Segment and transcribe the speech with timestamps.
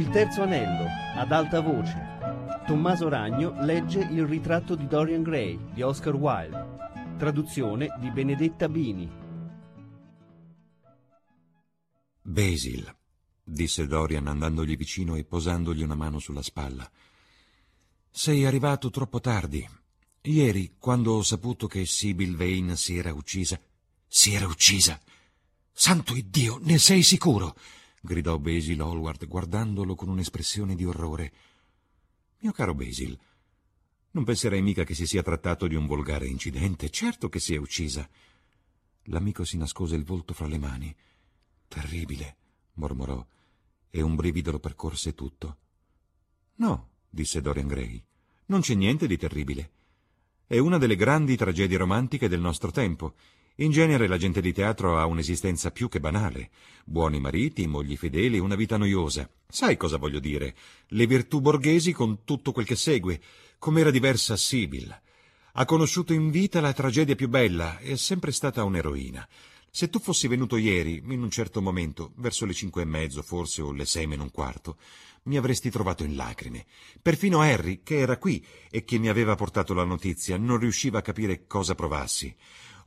[0.00, 1.94] Il terzo anello, ad alta voce.
[2.66, 7.16] Tommaso Ragno legge Il ritratto di Dorian Gray di Oscar Wilde.
[7.18, 9.12] Traduzione di Benedetta Bini.
[12.22, 12.96] Basil,
[13.44, 16.90] disse Dorian andandogli vicino e posandogli una mano sulla spalla.
[18.08, 19.68] Sei arrivato troppo tardi.
[20.22, 23.60] Ieri, quando ho saputo che Sibyl Vane si era uccisa.
[24.08, 24.98] Si era uccisa!
[25.70, 27.54] Santo Iddio, ne sei sicuro?
[28.00, 31.32] Gridò Basil Hallward, guardandolo con un'espressione di orrore.
[32.38, 33.18] Mio caro Basil,
[34.12, 36.90] non penserei mica che si sia trattato di un volgare incidente.
[36.90, 38.08] Certo che si è uccisa.
[39.04, 40.94] L'amico si nascose il volto fra le mani.
[41.68, 42.36] Terribile,
[42.74, 43.24] mormorò,
[43.88, 45.56] e un brivido lo percorse tutto.
[46.56, 48.02] No, disse Dorian Gray,
[48.46, 49.70] non c'è niente di terribile.
[50.44, 53.14] È una delle grandi tragedie romantiche del nostro tempo.
[53.60, 56.48] In genere la gente di teatro ha un'esistenza più che banale.
[56.82, 59.28] Buoni mariti, mogli fedeli, una vita noiosa.
[59.46, 60.56] Sai cosa voglio dire?
[60.88, 63.20] Le virtù borghesi con tutto quel che segue.
[63.58, 64.98] Com'era diversa Sibyl.
[65.52, 69.28] Ha conosciuto in vita la tragedia più bella, è sempre stata un'eroina.
[69.68, 73.60] Se tu fossi venuto ieri, in un certo momento, verso le cinque e mezzo, forse,
[73.60, 74.78] o le sei meno un quarto,
[75.24, 76.64] mi avresti trovato in lacrime.
[77.02, 81.02] Perfino Harry, che era qui e che mi aveva portato la notizia, non riusciva a
[81.02, 82.34] capire cosa provassi.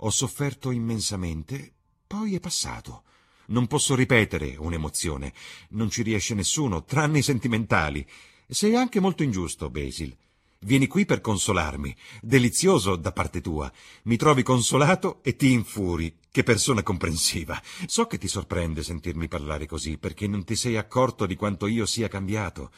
[0.06, 1.72] Ho sofferto immensamente,
[2.06, 3.04] poi è passato.
[3.48, 5.34] Non posso ripetere un'emozione.
[5.70, 8.06] Non ci riesce nessuno, tranne i sentimentali.
[8.46, 10.14] Sei anche molto ingiusto, Basil.
[10.60, 11.96] Vieni qui per consolarmi.
[12.22, 13.72] Delizioso da parte tua.
[14.04, 16.18] Mi trovi consolato e ti infuri.
[16.30, 17.62] Che persona comprensiva.
[17.86, 21.86] So che ti sorprende sentirmi parlare così, perché non ti sei accorto di quanto io
[21.86, 22.72] sia cambiato.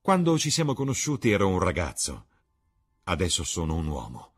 [0.00, 2.26] Quando ci siamo conosciuti ero un ragazzo.
[3.02, 4.34] Adesso sono un uomo.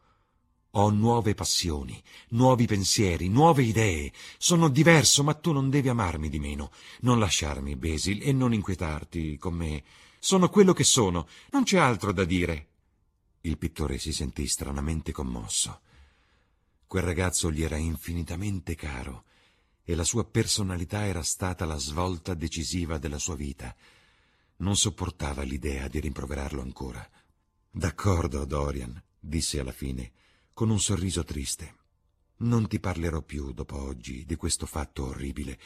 [0.74, 4.12] Ho nuove passioni, nuovi pensieri, nuove idee.
[4.38, 6.70] Sono diverso, ma tu non devi amarmi di meno.
[7.00, 9.82] Non lasciarmi, Basil, e non inquietarti con me.
[10.20, 11.26] Sono quello che sono.
[11.50, 12.68] Non c'è altro da dire.
[13.40, 15.80] Il pittore si sentì stranamente commosso.
[16.86, 19.24] Quel ragazzo gli era infinitamente caro
[19.82, 23.74] e la sua personalità era stata la svolta decisiva della sua vita.
[24.58, 27.08] Non sopportava l'idea di rimproverarlo ancora.
[27.70, 30.12] D'accordo, Dorian, disse alla fine,
[30.52, 31.76] con un sorriso triste.
[32.38, 35.58] Non ti parlerò più dopo oggi di questo fatto orribile.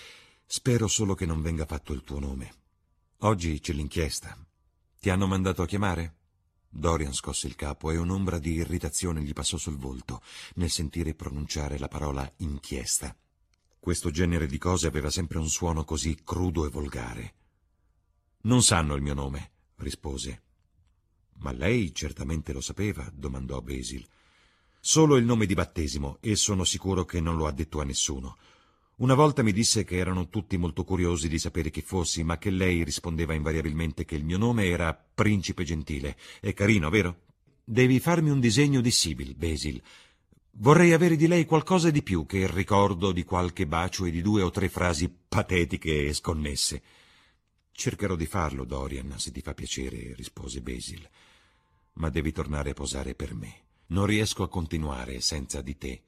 [0.46, 2.54] Spero solo che non venga fatto il tuo nome.
[3.18, 4.36] Oggi c'è l'inchiesta.
[5.00, 6.16] Ti hanno mandato a chiamare?
[6.68, 10.20] Dorian scosse il capo e un'ombra di irritazione gli passò sul volto
[10.54, 13.16] nel sentire pronunciare la parola inchiesta.
[13.78, 17.34] Questo genere di cose aveva sempre un suono così crudo e volgare.
[18.42, 20.42] Non sanno il mio nome, rispose.
[21.34, 24.04] Ma lei certamente lo sapeva, domandò Basil.
[24.86, 28.36] Solo il nome di battesimo, e sono sicuro che non lo ha detto a nessuno.
[28.96, 32.50] Una volta mi disse che erano tutti molto curiosi di sapere chi fossi, ma che
[32.50, 36.18] lei rispondeva invariabilmente che il mio nome era Principe Gentile.
[36.38, 37.22] È carino, vero?
[37.64, 39.80] Devi farmi un disegno di Sibyl, Basil.
[40.50, 44.20] Vorrei avere di lei qualcosa di più che il ricordo di qualche bacio e di
[44.20, 46.82] due o tre frasi patetiche e sconnesse.
[47.72, 51.08] Cercherò di farlo, Dorian, se ti fa piacere, rispose Basil.
[51.94, 53.63] Ma devi tornare a posare per me.
[53.86, 56.02] Non riesco a continuare senza di te.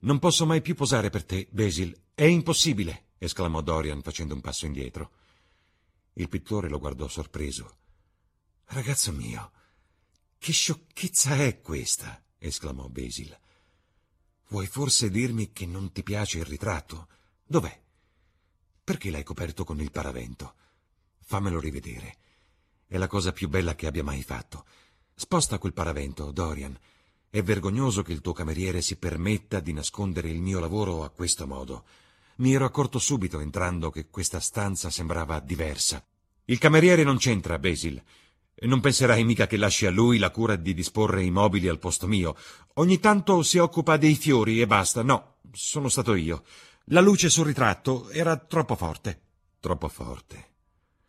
[0.00, 1.96] Non posso mai più posare per te, Basil.
[2.14, 5.10] È impossibile, esclamò Dorian facendo un passo indietro.
[6.14, 7.78] Il pittore lo guardò sorpreso.
[8.66, 9.52] Ragazzo mio,
[10.38, 12.22] che sciocchezza è questa?
[12.38, 13.38] esclamò Basil.
[14.48, 17.08] Vuoi forse dirmi che non ti piace il ritratto?
[17.44, 17.80] Dov'è?
[18.84, 20.54] Perché l'hai coperto con il paravento?
[21.20, 22.16] Fammelo rivedere.
[22.86, 24.66] È la cosa più bella che abbia mai fatto.
[25.14, 26.78] Sposta quel paravento, Dorian,
[27.30, 31.46] è vergognoso che il tuo cameriere si permetta di nascondere il mio lavoro a questo
[31.46, 31.84] modo.
[32.36, 36.04] Mi ero accorto subito entrando che questa stanza sembrava diversa.
[36.44, 38.02] Il cameriere non c'entra, Basil.
[38.64, 42.06] Non penserai mica che lasci a lui la cura di disporre i mobili al posto
[42.06, 42.36] mio.
[42.74, 45.02] Ogni tanto si occupa dei fiori e basta.
[45.02, 46.44] No, sono stato io.
[46.86, 49.20] La luce sul ritratto era troppo forte.
[49.58, 50.50] Troppo forte.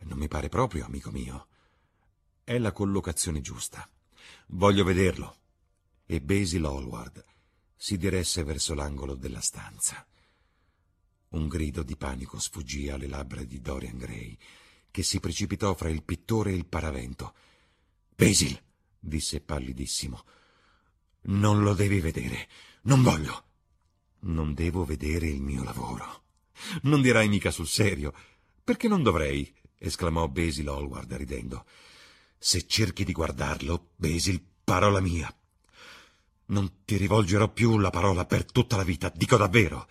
[0.04, 1.48] Non mi pare proprio, amico mio.
[2.46, 3.90] È la collocazione giusta.
[4.48, 5.38] Voglio vederlo
[6.06, 7.24] e Basil Hallward
[7.74, 10.06] si diresse verso l'angolo della stanza.
[11.30, 14.38] Un grido di panico sfuggì alle labbra di Dorian Gray,
[14.92, 17.34] che si precipitò fra il pittore e il paravento.
[18.14, 18.62] Basil,
[19.00, 20.24] disse pallidissimo,
[21.24, 22.50] non lo devi vedere.
[22.84, 23.46] Non voglio.
[24.20, 26.24] Non devo vedere il mio lavoro.
[26.82, 28.14] Non dirai mica sul serio.
[28.62, 29.54] Perché non dovrei?
[29.78, 31.66] esclamò Basil Hallward ridendo.
[32.46, 35.34] Se cerchi di guardarlo, Basil, parola mia,
[36.48, 39.88] non ti rivolgerò più la parola per tutta la vita, dico davvero.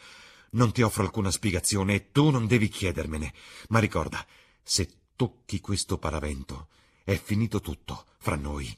[0.51, 3.33] Non ti offro alcuna spiegazione e tu non devi chiedermene.
[3.71, 4.23] Ma ricorda,
[4.63, 6.69] se tocchi questo paravento,
[7.05, 8.71] è finito tutto fra noi.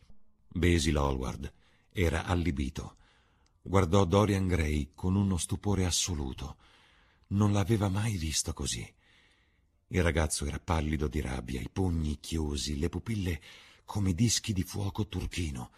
[0.46, 1.52] Basil Hallward
[1.90, 2.98] era allibito.
[3.60, 6.58] Guardò Dorian Gray con uno stupore assoluto.
[7.30, 8.88] Non l'aveva mai visto così.
[9.94, 13.40] Il ragazzo era pallido di rabbia, i pugni chiusi, le pupille
[13.84, 15.70] come dischi di fuoco turchino.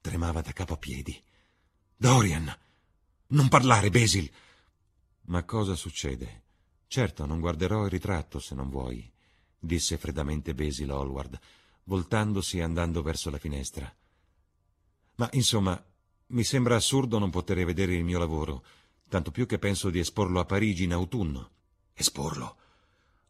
[0.00, 1.20] Tremava da capo a piedi.
[1.96, 2.56] Dorian!
[3.26, 4.30] Non parlare, Basil!
[5.22, 6.42] Ma cosa succede?
[6.86, 9.10] Certo, non guarderò il ritratto se non vuoi,
[9.58, 11.36] disse freddamente Basil Hallward,
[11.84, 13.92] voltandosi e andando verso la finestra.
[15.16, 15.84] Ma insomma,
[16.26, 18.64] mi sembra assurdo non poter vedere il mio lavoro,
[19.08, 21.50] tanto più che penso di esporlo a Parigi in autunno.
[21.92, 22.58] Esporlo?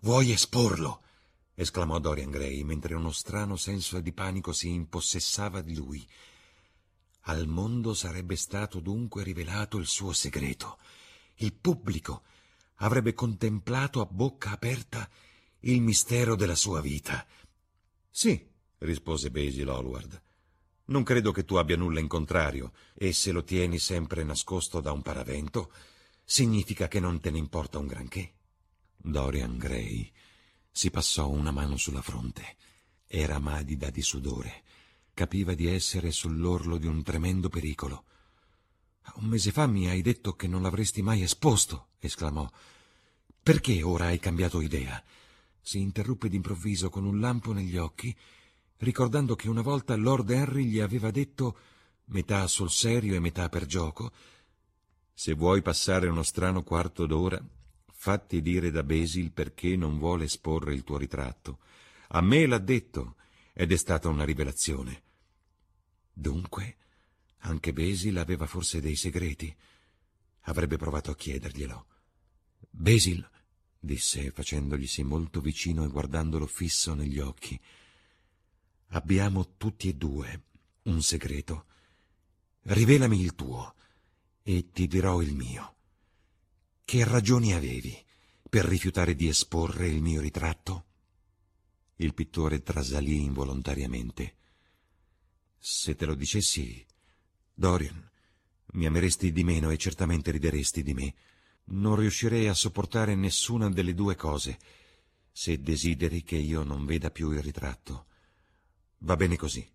[0.05, 1.03] Vuoi esporlo?
[1.55, 6.05] esclamò Dorian Gray, mentre uno strano senso di panico si impossessava di lui.
[7.27, 10.79] Al mondo sarebbe stato dunque rivelato il suo segreto.
[11.37, 12.25] Il pubblico
[12.79, 15.09] avrebbe contemplato a bocca aperta
[15.61, 17.25] il mistero della sua vita.
[18.11, 18.45] Sì,
[18.79, 20.21] rispose Basil Hallward.
[20.87, 24.91] Non credo che tu abbia nulla in contrario, e se lo tieni sempre nascosto da
[24.91, 25.73] un paravento,
[26.25, 28.35] significa che non te ne importa un granché.
[29.05, 30.11] Dorian Gray
[30.71, 32.57] si passò una mano sulla fronte.
[33.07, 34.63] Era madida di sudore.
[35.13, 38.05] Capiva di essere sull'orlo di un tremendo pericolo.
[39.17, 42.49] Un mese fa mi hai detto che non l'avresti mai esposto, esclamò.
[43.43, 45.03] Perché ora hai cambiato idea?
[45.61, 48.17] Si interruppe d'improvviso con un lampo negli occhi,
[48.79, 51.59] ricordando che una volta Lord Henry gli aveva detto,
[52.07, 54.13] metà sul serio e metà per gioco,
[55.13, 57.43] se vuoi passare uno strano quarto d'ora,
[58.03, 61.61] fatti dire da Basil perché non vuole esporre il tuo ritratto.
[62.09, 63.15] A me l'ha detto
[63.53, 65.03] ed è stata una rivelazione.
[66.13, 66.79] Dunque,
[67.43, 69.55] anche Basil aveva forse dei segreti.
[70.47, 71.87] Avrebbe provato a chiederglielo.
[72.71, 73.25] Basil,
[73.79, 77.57] disse facendoglisi molto vicino e guardandolo fisso negli occhi,
[78.89, 80.43] abbiamo tutti e due
[80.83, 81.67] un segreto.
[82.63, 83.77] Rivelami il tuo
[84.43, 85.77] e ti dirò il mio.
[86.93, 87.97] Che ragioni avevi
[88.51, 90.85] per rifiutare di esporre il mio ritratto?
[91.97, 94.37] Il pittore trasalì involontariamente.
[95.59, 96.85] Se te lo dicessi,
[97.55, 98.11] Dorian,
[98.73, 101.15] mi ameresti di meno e certamente rideresti di me.
[101.69, 104.59] Non riuscirei a sopportare nessuna delle due cose,
[105.33, 108.05] se desideri che io non veda più il ritratto.
[108.99, 109.67] Va bene così.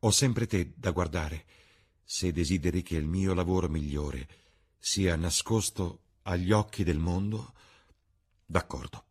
[0.00, 1.44] Ho sempre te da guardare,
[2.02, 4.28] se desideri che il mio lavoro migliore
[4.80, 7.54] sia nascosto agli occhi del mondo.
[8.44, 9.04] D'accordo.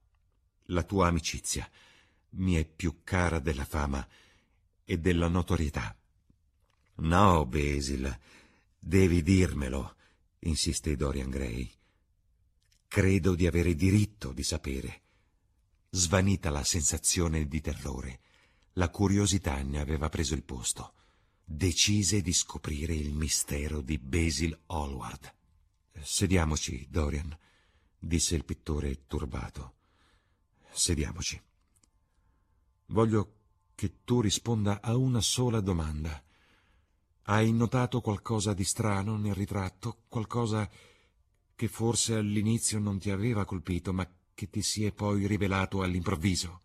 [0.66, 1.70] La tua amicizia
[2.32, 4.08] mi è più cara della fama
[4.84, 5.96] e della notorietà.
[6.96, 8.20] No, Basil,
[8.78, 9.96] devi dirmelo,
[10.40, 11.72] insisté Dorian Gray.
[12.88, 15.02] Credo di avere diritto di sapere.
[15.90, 18.20] Svanita la sensazione di terrore,
[18.74, 20.94] la curiosità ne aveva preso il posto.
[21.44, 25.34] Decise di scoprire il mistero di Basil Hallward.
[26.02, 27.38] Sediamoci, Dorian,
[27.98, 29.74] disse il pittore turbato.
[30.72, 31.42] Sediamoci.
[32.88, 33.34] Voglio
[33.76, 36.22] che tu risponda a una sola domanda.
[37.24, 40.04] Hai notato qualcosa di strano nel ritratto?
[40.08, 40.70] Qualcosa
[41.56, 46.62] che forse all'inizio non ti aveva colpito, ma che ti si è poi rivelato all'improvviso?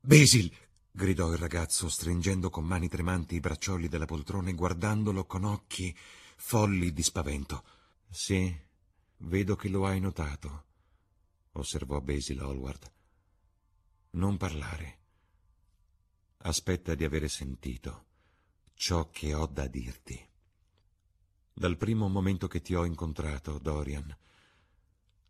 [0.00, 0.52] Basil!
[0.90, 5.94] gridò il ragazzo, stringendo con mani tremanti i braccioli della poltrona e guardandolo con occhi
[6.36, 7.64] folli di spavento.
[8.10, 8.54] Sì,
[9.18, 10.64] vedo che lo hai notato,
[11.52, 12.92] osservò Basil Hallward.
[14.10, 14.98] Non parlare.
[16.38, 18.06] Aspetta di avere sentito
[18.74, 20.26] ciò che ho da dirti.
[21.52, 24.16] Dal primo momento che ti ho incontrato, Dorian,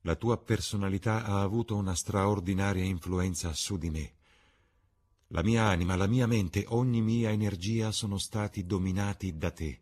[0.03, 4.15] la tua personalità ha avuto una straordinaria influenza su di me.
[5.29, 9.81] La mia anima, la mia mente, ogni mia energia sono stati dominati da te.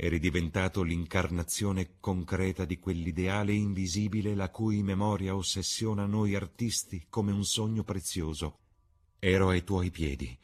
[0.00, 7.44] Eri diventato l'incarnazione concreta di quell'ideale invisibile la cui memoria ossessiona noi artisti come un
[7.44, 8.58] sogno prezioso.
[9.18, 10.38] Ero ai tuoi piedi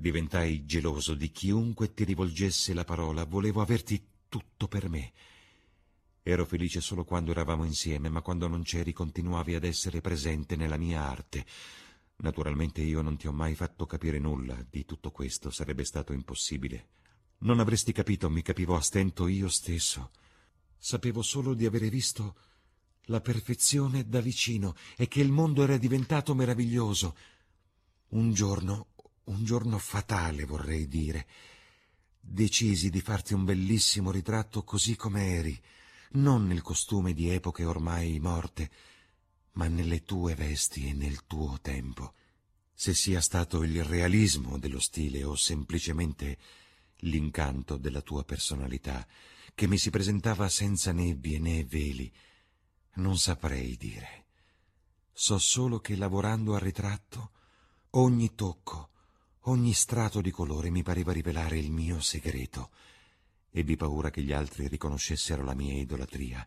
[0.00, 5.12] Diventai geloso di chiunque ti rivolgesse la parola, volevo averti tutto per me.
[6.22, 10.78] Ero felice solo quando eravamo insieme, ma quando non c'eri continuavi ad essere presente nella
[10.78, 11.44] mia arte.
[12.16, 16.86] Naturalmente io non ti ho mai fatto capire nulla di tutto questo, sarebbe stato impossibile.
[17.40, 20.10] Non avresti capito, mi capivo a stento io stesso.
[20.78, 22.36] Sapevo solo di avere visto
[23.04, 27.16] la perfezione da vicino e che il mondo era diventato meraviglioso.
[28.08, 28.88] Un giorno
[29.30, 31.26] un giorno fatale, vorrei dire.
[32.20, 35.60] Decisi di farti un bellissimo ritratto così come eri,
[36.12, 38.70] non nel costume di epoche ormai morte,
[39.52, 42.14] ma nelle tue vesti e nel tuo tempo,
[42.74, 46.38] se sia stato il realismo dello stile o semplicemente
[47.00, 49.06] l'incanto della tua personalità,
[49.54, 52.12] che mi si presentava senza nebbie né veli,
[52.94, 54.26] non saprei dire.
[55.12, 57.32] So solo che lavorando al ritratto,
[57.90, 58.90] ogni tocco,
[59.44, 62.70] ogni strato di colore mi pareva rivelare il mio segreto.
[63.50, 66.46] Ebbi paura che gli altri riconoscessero la mia idolatria.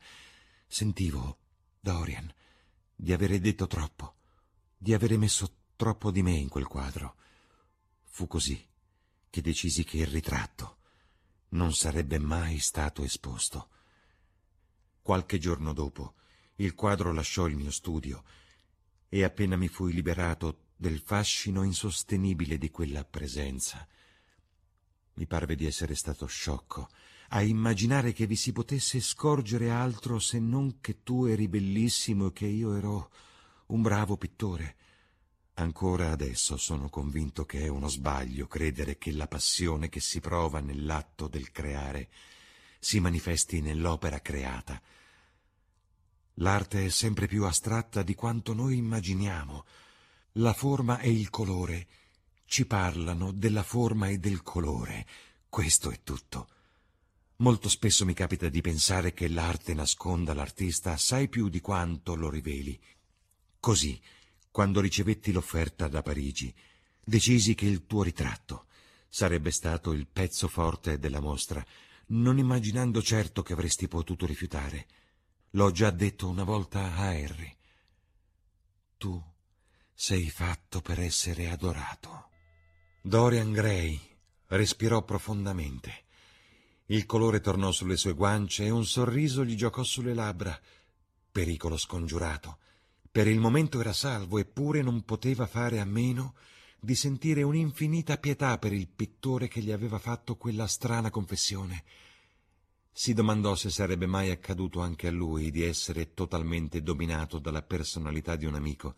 [0.68, 1.38] Sentivo,
[1.80, 2.34] Dorian,
[2.96, 4.16] di avere detto troppo,
[4.78, 7.16] di avere messo troppo di me in quel quadro.
[8.06, 8.72] Fu così
[9.34, 10.78] che decisi che il ritratto
[11.54, 13.70] non sarebbe mai stato esposto.
[15.02, 16.14] Qualche giorno dopo,
[16.58, 18.24] il quadro lasciò il mio studio
[19.10, 23.88] e appena mi fui liberato del fascino insostenibile di quella presenza,
[25.16, 26.90] mi parve di essere stato sciocco
[27.30, 32.34] a immaginare che vi si potesse scorgere altro se non che tu eri bellissimo e
[32.34, 33.10] che io ero
[33.68, 34.76] un bravo pittore.
[35.56, 40.60] Ancora adesso sono convinto che è uno sbaglio credere che la passione che si prova
[40.60, 42.10] nell'atto del creare
[42.80, 44.82] si manifesti nell'opera creata.
[46.38, 49.66] L'arte è sempre più astratta di quanto noi immaginiamo.
[50.34, 51.88] La forma e il colore
[52.46, 55.06] ci parlano della forma e del colore.
[55.48, 56.48] Questo è tutto.
[57.38, 62.30] Molto spesso mi capita di pensare che l'arte nasconda l'artista assai più di quanto lo
[62.30, 62.80] riveli.
[63.60, 64.02] Così,
[64.54, 66.54] quando ricevetti l'offerta da Parigi,
[67.04, 68.68] decisi che il tuo ritratto
[69.10, 71.66] sarebbe stato il pezzo forte della mostra,
[72.10, 74.86] non immaginando certo che avresti potuto rifiutare.
[75.54, 77.52] L'ho già detto una volta a Harry.
[79.00, 79.20] Tu
[79.92, 82.30] sei fatto per essere adorato.
[83.02, 84.00] Dorian Gray
[84.50, 86.04] respirò profondamente.
[86.86, 90.56] Il colore tornò sulle sue guance e un sorriso gli giocò sulle labbra.
[91.32, 92.60] Pericolo scongiurato.
[93.14, 96.34] Per il momento era salvo, eppure non poteva fare a meno
[96.80, 101.84] di sentire un'infinita pietà per il pittore che gli aveva fatto quella strana confessione.
[102.92, 108.36] Si domandò se sarebbe mai accaduto anche a lui di essere totalmente dominato dalla personalità
[108.36, 108.96] di un amico.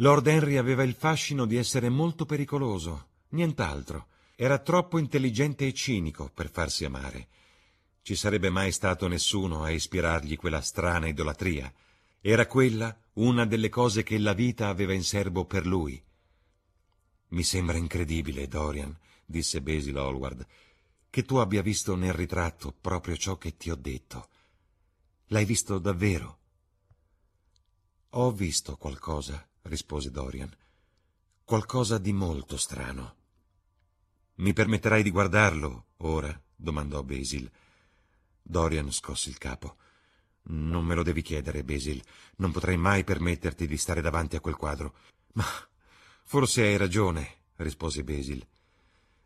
[0.00, 4.08] Lord Henry aveva il fascino di essere molto pericoloso, nient'altro.
[4.34, 7.28] Era troppo intelligente e cinico per farsi amare.
[8.02, 11.72] Ci sarebbe mai stato nessuno a ispirargli quella strana idolatria.
[12.30, 15.98] Era quella una delle cose che la vita aveva in serbo per lui.
[17.28, 18.94] Mi sembra incredibile, Dorian,
[19.24, 20.46] disse Basil Hallward,
[21.08, 24.28] che tu abbia visto nel ritratto proprio ciò che ti ho detto.
[25.28, 26.38] L'hai visto davvero?
[28.10, 30.54] Ho visto qualcosa, rispose Dorian.
[31.44, 33.16] Qualcosa di molto strano.
[34.34, 36.38] Mi permetterai di guardarlo ora?
[36.54, 37.50] domandò Basil.
[38.42, 39.76] Dorian scosse il capo.
[40.50, 42.02] Non me lo devi chiedere, Basil.
[42.36, 44.94] Non potrei mai permetterti di stare davanti a quel quadro.
[45.32, 45.44] Ma
[46.24, 48.46] forse hai ragione, rispose Basil.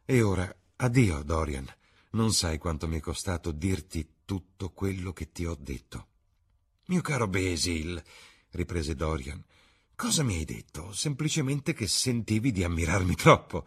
[0.04, 1.68] E ora, addio, Dorian.
[2.10, 6.08] Non sai quanto mi è costato dirti tutto quello che ti ho detto.
[6.86, 8.02] Mio caro Basil,
[8.50, 9.42] riprese Dorian,
[9.94, 10.92] cosa mi hai detto?
[10.92, 13.64] Semplicemente che sentivi di ammirarmi troppo.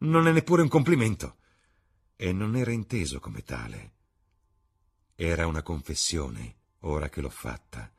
[0.00, 1.36] Non è neppure un complimento.
[2.16, 3.92] E non era inteso come tale.
[5.14, 7.90] Era una confessione ora che l'ho fatta.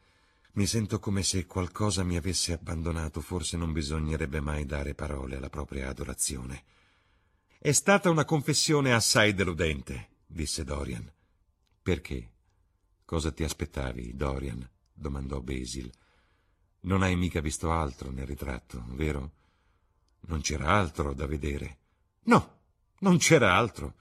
[0.53, 5.49] Mi sento come se qualcosa mi avesse abbandonato, forse non bisognerebbe mai dare parole alla
[5.49, 6.63] propria adorazione.
[7.57, 11.11] È stata una confessione assai deludente, disse Dorian.
[11.81, 12.31] Perché?
[13.05, 14.67] Cosa ti aspettavi, Dorian?
[14.93, 15.91] domandò Basil.
[16.81, 19.31] Non hai mica visto altro nel ritratto, vero?
[20.21, 21.77] Non c'era altro da vedere.
[22.23, 22.59] No,
[22.99, 23.95] non c'era altro.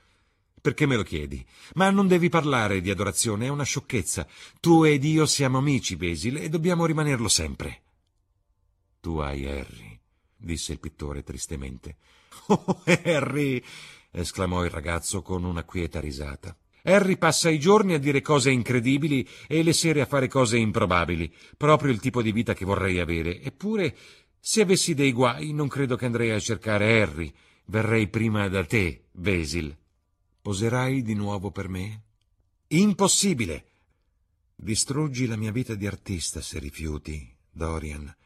[0.61, 1.45] Perché me lo chiedi?
[1.75, 4.27] Ma non devi parlare di adorazione, è una sciocchezza.
[4.61, 7.83] Tu ed io siamo amici, Basil, e dobbiamo rimanerlo sempre.
[9.01, 9.99] Tu hai Harry,
[10.37, 11.97] disse il pittore tristemente.
[12.51, 13.63] Oh, Harry!
[14.11, 16.57] esclamò il ragazzo con una quieta risata.
[16.83, 21.31] Harry passa i giorni a dire cose incredibili e le sere a fare cose improbabili,
[21.57, 23.43] proprio il tipo di vita che vorrei avere.
[23.43, 23.95] Eppure,
[24.41, 27.31] se avessi dei guai, non credo che andrei a cercare Harry.
[27.67, 29.77] Verrei prima da te, Basil.
[30.49, 32.05] Poserai di nuovo per me?
[32.69, 33.67] Impossibile!
[34.57, 38.17] Distruggi la mia vita di artista se rifiuti, Dorian.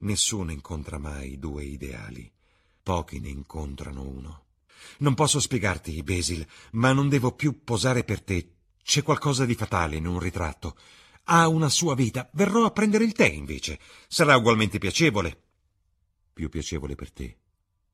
[0.00, 2.30] Nessuno incontra mai due ideali.
[2.82, 4.44] Pochi ne incontrano uno.
[4.98, 8.56] Non posso spiegarti, Basil, ma non devo più posare per te.
[8.82, 10.76] C'è qualcosa di fatale in un ritratto.
[11.24, 12.28] Ha una sua vita.
[12.34, 13.80] Verrò a prendere il tè, invece.
[14.08, 15.40] Sarà ugualmente piacevole.
[16.34, 17.38] Più piacevole per te,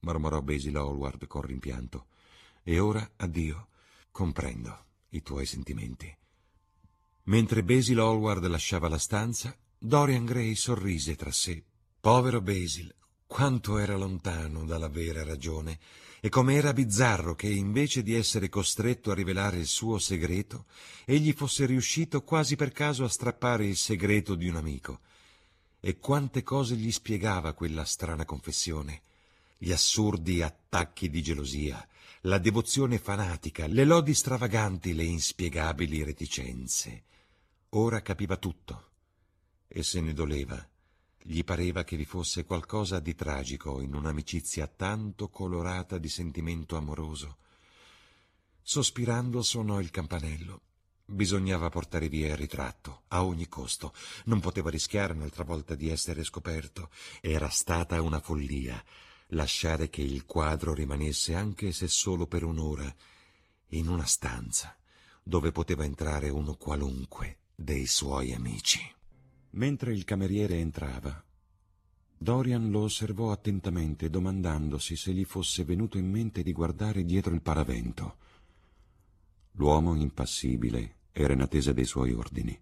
[0.00, 2.07] mormorò Basil Hallward con rimpianto.
[2.62, 3.69] E ora addio.
[4.11, 6.14] Comprendo i tuoi sentimenti.
[7.25, 11.62] Mentre Basil Hallward lasciava la stanza, Dorian Gray sorrise tra sé.
[12.00, 12.95] Povero Basil,
[13.26, 15.78] quanto era lontano dalla vera ragione
[16.21, 20.66] e come era bizzarro che invece di essere costretto a rivelare il suo segreto,
[21.04, 25.00] egli fosse riuscito quasi per caso a strappare il segreto di un amico.
[25.81, 29.02] E quante cose gli spiegava quella strana confessione.
[29.62, 31.87] Gli assurdi attacchi di gelosia,
[32.23, 37.04] la devozione fanatica, le lodi stravaganti, le inspiegabili reticenze.
[37.69, 38.90] Ora capiva tutto
[39.69, 40.69] e se ne doleva
[41.16, 47.37] gli pareva che vi fosse qualcosa di tragico in un'amicizia tanto colorata di sentimento amoroso.
[48.62, 50.61] Sospirando suonò il campanello.
[51.04, 53.95] Bisognava portare via il ritratto, a ogni costo.
[54.25, 56.90] Non poteva rischiare un'altra volta di essere scoperto.
[57.21, 58.83] Era stata una follia
[59.32, 62.92] lasciare che il quadro rimanesse, anche se solo per un'ora,
[63.68, 64.76] in una stanza
[65.22, 68.80] dove poteva entrare uno qualunque dei suoi amici.
[69.50, 71.22] Mentre il cameriere entrava,
[72.16, 77.42] Dorian lo osservò attentamente, domandandosi se gli fosse venuto in mente di guardare dietro il
[77.42, 78.16] paravento.
[79.52, 82.58] L'uomo impassibile era in attesa dei suoi ordini.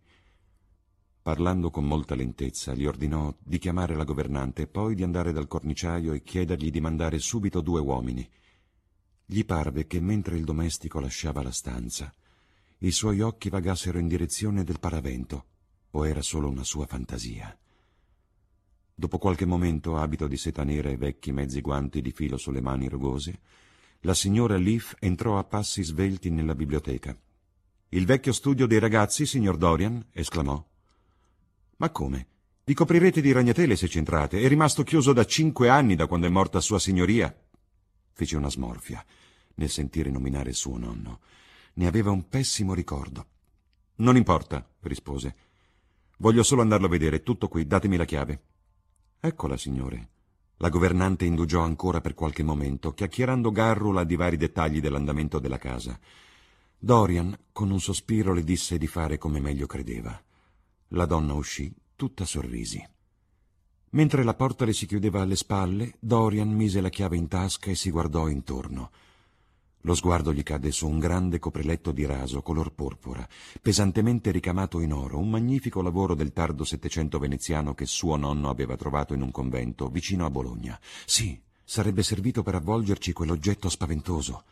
[1.22, 5.48] Parlando con molta lentezza, gli ordinò di chiamare la governante e poi di andare dal
[5.48, 8.26] corniciaio e chiedergli di mandare subito due uomini.
[9.26, 12.10] Gli parve che mentre il domestico lasciava la stanza,
[12.78, 15.44] i suoi occhi vagassero in direzione del paravento
[15.90, 17.54] o era solo una sua fantasia?
[18.94, 22.88] Dopo qualche momento, abito di seta nera e vecchi mezzi guanti di filo sulle mani
[22.88, 23.40] rugose,
[24.00, 27.14] la signora Leaf entrò a passi svelti nella biblioteca.
[27.90, 30.06] Il vecchio studio dei ragazzi, signor Dorian?
[30.12, 30.69] esclamò.
[31.80, 32.26] Ma come?
[32.64, 34.40] Vi coprirete di ragnatele se c'entrate.
[34.40, 37.34] È rimasto chiuso da cinque anni da quando è morta sua signoria.
[38.12, 39.02] Fece una smorfia
[39.54, 41.20] nel sentire nominare suo nonno.
[41.74, 43.26] Ne aveva un pessimo ricordo.
[43.96, 45.34] Non importa, rispose.
[46.18, 48.42] Voglio solo andarlo a vedere, tutto qui, datemi la chiave.
[49.18, 50.08] Eccola, signore.
[50.58, 55.98] La governante indugiò ancora per qualche momento, chiacchierando garrula di vari dettagli dell'andamento della casa.
[56.78, 60.22] Dorian, con un sospiro, le disse di fare come meglio credeva.
[60.94, 62.84] La donna uscì, tutta sorrisi.
[63.90, 67.76] Mentre la porta le si chiudeva alle spalle, Dorian mise la chiave in tasca e
[67.76, 68.90] si guardò intorno.
[69.82, 73.26] Lo sguardo gli cadde su un grande copriletto di raso color porpora,
[73.62, 78.76] pesantemente ricamato in oro, un magnifico lavoro del tardo Settecento veneziano che suo nonno aveva
[78.76, 80.78] trovato in un convento vicino a Bologna.
[81.06, 84.42] Sì, sarebbe servito per avvolgerci quell'oggetto spaventoso.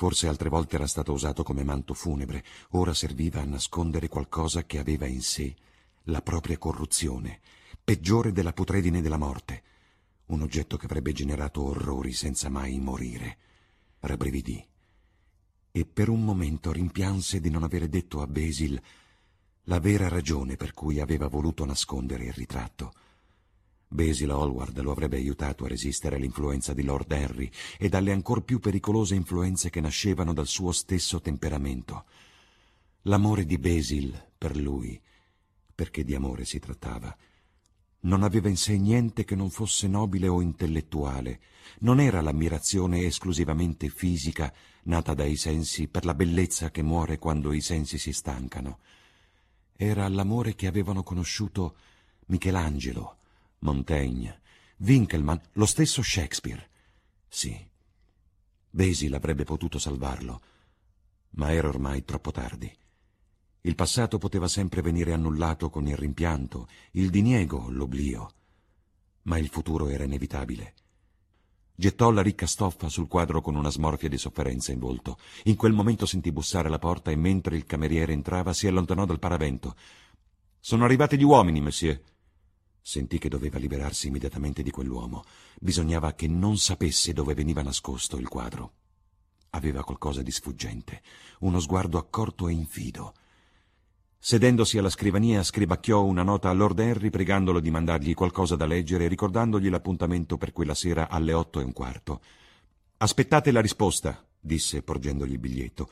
[0.00, 4.78] Forse altre volte era stato usato come manto funebre, ora serviva a nascondere qualcosa che
[4.78, 5.54] aveva in sé
[6.04, 7.40] la propria corruzione,
[7.84, 9.62] peggiore della putredine della morte,
[10.28, 13.36] un oggetto che avrebbe generato orrori senza mai morire.
[14.00, 14.66] Rabbrividì.
[15.70, 18.80] E per un momento rimpianse di non avere detto a Basil
[19.64, 22.94] la vera ragione per cui aveva voluto nascondere il ritratto.
[23.92, 28.60] Basil Hallward lo avrebbe aiutato a resistere all'influenza di Lord Henry e dalle ancor più
[28.60, 32.04] pericolose influenze che nascevano dal suo stesso temperamento.
[33.02, 35.00] L'amore di Basil per lui,
[35.74, 37.14] perché di amore si trattava,
[38.02, 41.40] non aveva in sé niente che non fosse nobile o intellettuale,
[41.80, 47.60] non era l'ammirazione esclusivamente fisica nata dai sensi per la bellezza che muore quando i
[47.60, 48.78] sensi si stancano.
[49.76, 51.76] Era l'amore che avevano conosciuto
[52.26, 53.16] Michelangelo,
[53.60, 54.40] Montaigne,
[54.78, 56.68] Winkelmann, lo stesso Shakespeare.
[57.28, 57.68] Sì,
[58.70, 60.40] Basil avrebbe potuto salvarlo,
[61.30, 62.72] ma era ormai troppo tardi.
[63.62, 68.32] Il passato poteva sempre venire annullato con il rimpianto, il diniego, l'oblio.
[69.22, 70.74] Ma il futuro era inevitabile.
[71.74, 75.18] Gettò la ricca stoffa sul quadro con una smorfia di sofferenza in volto.
[75.44, 79.18] In quel momento sentì bussare alla porta e mentre il cameriere entrava si allontanò dal
[79.18, 79.76] paravento.
[80.58, 82.00] Sono arrivati gli uomini, monsieur.
[82.82, 85.24] Sentì che doveva liberarsi immediatamente di quell'uomo.
[85.60, 88.72] Bisognava che non sapesse dove veniva nascosto il quadro.
[89.50, 91.02] Aveva qualcosa di sfuggente,
[91.40, 93.14] uno sguardo accorto e infido.
[94.22, 99.04] Sedendosi alla scrivania, scribacchiò una nota a Lord Henry pregandolo di mandargli qualcosa da leggere
[99.04, 102.20] e ricordandogli l'appuntamento per quella sera alle otto e un quarto.
[102.98, 105.88] Aspettate la risposta, disse porgendogli il biglietto,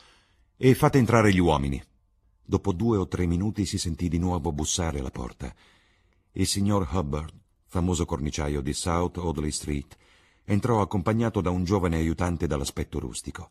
[0.59, 1.83] e fate entrare gli uomini.
[2.45, 5.55] Dopo due o tre minuti si sentì di nuovo bussare alla porta.
[6.33, 7.33] Il signor Hubbard,
[7.67, 9.97] famoso corniciaio di South Audley Street,
[10.45, 13.51] entrò accompagnato da un giovane aiutante dall'aspetto rustico.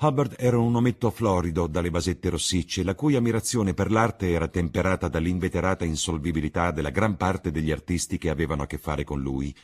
[0.00, 5.06] Hubbard era un ometto florido dalle basette rossicce, la cui ammirazione per l'arte era temperata
[5.08, 9.54] dall'inveterata insolvibilità della gran parte degli artisti che avevano a che fare con lui.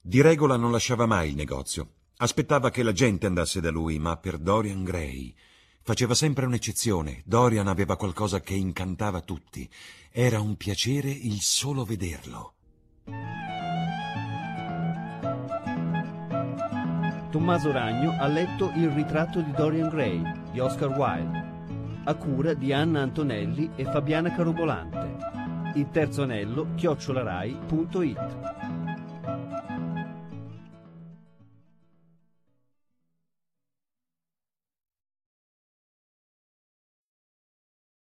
[0.00, 1.88] Di regola non lasciava mai il negozio.
[2.18, 5.34] Aspettava che la gente andasse da lui, ma per Dorian Gray
[5.86, 7.22] Faceva sempre un'eccezione.
[7.24, 9.70] Dorian aveva qualcosa che incantava tutti.
[10.10, 12.54] Era un piacere il solo vederlo.
[17.30, 20.20] Tommaso Ragno ha letto Il ritratto di Dorian Gray
[20.50, 25.78] di Oscar Wilde, a cura di Anna Antonelli e Fabiana Carobolante.
[25.78, 28.55] Il terzo anello chiocciolarai.it